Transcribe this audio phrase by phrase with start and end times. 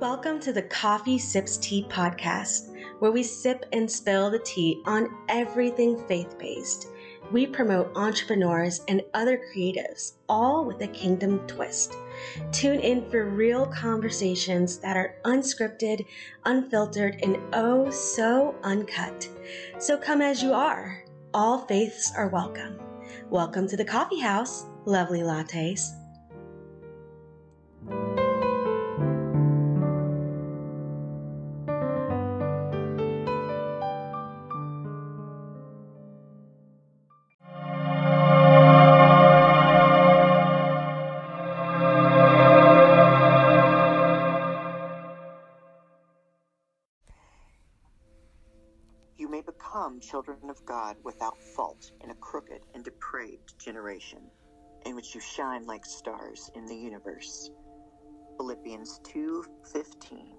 [0.00, 5.08] Welcome to the Coffee Sips Tea podcast, where we sip and spill the tea on
[5.30, 6.88] everything faith based.
[7.32, 11.96] We promote entrepreneurs and other creatives, all with a kingdom twist.
[12.52, 16.04] Tune in for real conversations that are unscripted,
[16.44, 19.26] unfiltered, and oh so uncut.
[19.78, 21.04] So come as you are.
[21.32, 22.78] All faiths are welcome.
[23.30, 25.90] Welcome to the coffee house, lovely lattes.
[49.96, 54.30] Become children of God without fault in a crooked and depraved generation,
[54.84, 57.50] in which you shine like stars in the universe.
[58.36, 60.36] Philippians 2:15.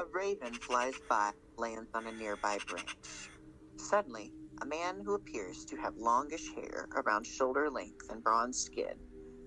[0.00, 3.30] A raven flies by, lands on a nearby branch.
[3.76, 8.98] Suddenly, a man who appears to have longish hair around shoulder length and bronze skin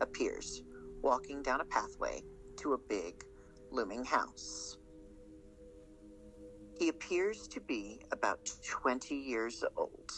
[0.02, 0.64] appears,
[1.02, 2.23] walking down a pathway
[2.58, 3.23] to a big,
[3.71, 4.78] looming house.
[6.80, 10.11] He appears to be about 20 years old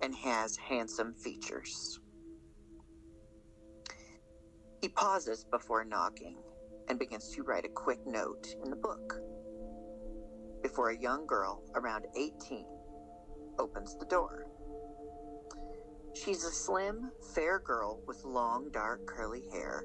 [0.00, 2.00] and has handsome features.
[4.80, 6.38] He pauses before knocking
[6.88, 9.20] and begins to write a quick note in the book
[10.62, 12.64] before a young girl around 18
[13.58, 14.46] opens the door.
[16.14, 19.84] She's a slim, fair girl with long, dark, curly hair,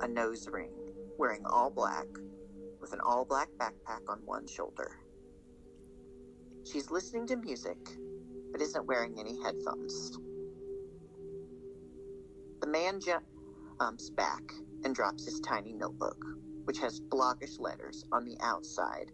[0.00, 0.70] a nose ring,
[1.18, 2.06] wearing all black,
[2.80, 4.98] with an all black backpack on one shoulder.
[6.70, 7.78] She's listening to music,
[8.52, 10.18] but isn't wearing any headphones.
[12.60, 14.42] The man jumps back
[14.84, 16.22] and drops his tiny notebook,
[16.64, 19.10] which has blockish letters on the outside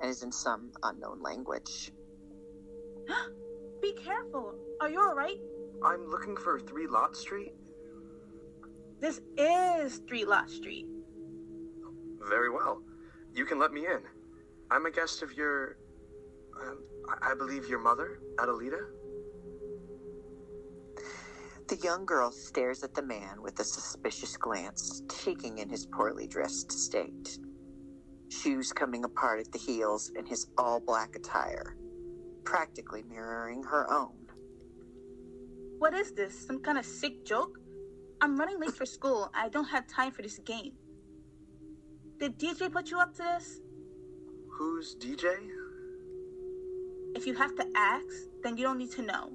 [0.00, 1.92] and is in some unknown language.
[3.82, 4.54] Be careful.
[4.80, 5.38] Are you alright?
[5.82, 7.54] I'm looking for 3 Lot Street.
[9.00, 10.86] This is Three Lot Street.
[12.28, 12.82] Very well.
[13.34, 14.00] You can let me in.
[14.70, 15.76] I'm a guest of your.
[16.60, 18.80] Um, I I believe your mother, Adelita?
[21.68, 26.26] The young girl stares at the man with a suspicious glance, taking in his poorly
[26.26, 27.38] dressed state.
[28.28, 31.76] Shoes coming apart at the heels and his all black attire,
[32.44, 34.26] practically mirroring her own.
[35.78, 36.46] What is this?
[36.46, 37.58] Some kind of sick joke?
[38.20, 39.30] I'm running late for school.
[39.34, 40.72] I don't have time for this game.
[42.20, 43.60] Did DJ put you up to this?
[44.50, 45.34] Who's DJ?
[47.14, 48.06] If you have to ask,
[48.42, 49.30] then you don't need to know.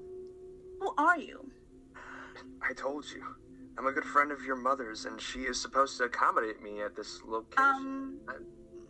[0.80, 1.50] Who are you?
[2.62, 3.24] I told you.
[3.78, 6.96] I'm a good friend of your mother's, and she is supposed to accommodate me at
[6.96, 7.58] this location.
[7.58, 8.18] Um,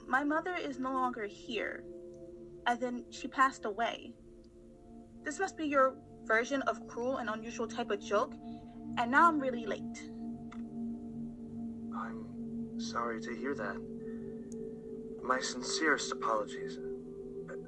[0.07, 1.85] my mother is no longer here.
[2.67, 4.13] As then she passed away.
[5.23, 5.95] This must be your
[6.25, 8.33] version of cruel and unusual type of joke,
[8.97, 10.01] and now I'm really late.
[11.95, 12.34] I'm
[12.77, 13.77] sorry to hear that.
[15.23, 16.77] My sincerest apologies.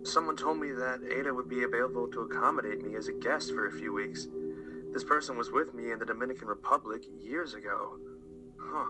[0.04, 3.68] Someone told me that Ada would be available to accommodate me as a guest for
[3.68, 4.28] a few weeks.
[4.94, 7.98] This person was with me in the Dominican Republic years ago.
[8.60, 8.86] Huh.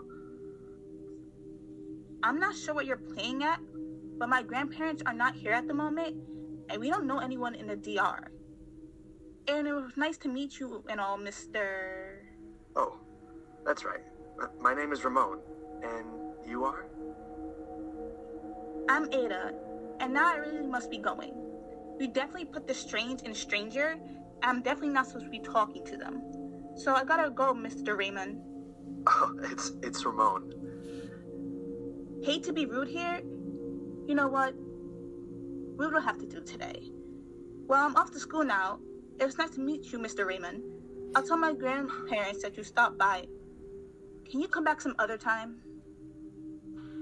[2.23, 3.59] I'm not sure what you're playing at,
[4.17, 6.17] but my grandparents are not here at the moment,
[6.69, 8.27] and we don't know anyone in the DR.
[9.47, 12.17] And it was nice to meet you and all, Mr.
[12.75, 12.97] Oh,
[13.65, 14.01] that's right.
[14.59, 15.39] My name is Ramon.
[15.83, 16.05] And
[16.45, 16.85] you are?
[18.89, 19.53] I'm Ada,
[19.99, 21.33] and now I really must be going.
[21.99, 25.83] You definitely put the strange in stranger, and I'm definitely not supposed to be talking
[25.85, 26.21] to them.
[26.75, 27.97] So I gotta go, Mr.
[27.97, 28.41] Raymond.
[29.09, 30.51] Oh, it's it's Ramon.
[32.23, 33.21] Hate to be rude here.
[34.05, 34.53] You know what?
[35.77, 36.91] We will have to do today.
[37.67, 38.79] Well, I'm off to school now.
[39.19, 40.25] It was nice to meet you, Mr.
[40.27, 40.61] Raymond.
[41.15, 43.27] I'll tell my grandparents that you stopped by.
[44.29, 45.61] Can you come back some other time?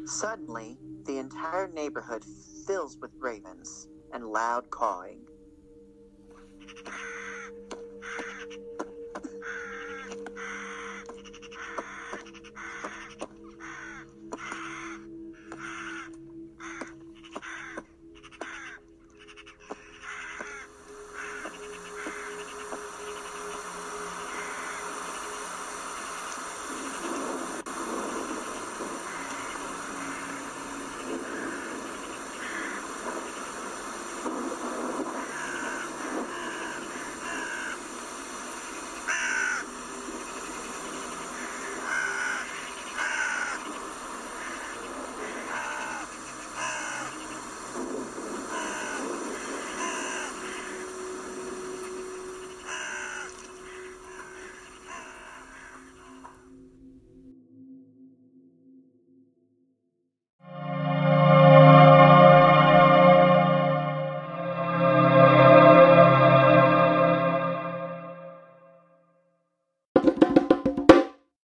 [0.05, 2.23] Suddenly, the entire neighborhood
[2.67, 5.21] fills with ravens and loud cawing.